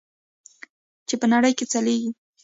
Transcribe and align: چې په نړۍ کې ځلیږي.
چې 1.07 1.15
په 1.21 1.25
نړۍ 1.33 1.53
کې 1.57 1.65
ځلیږي. 1.71 2.11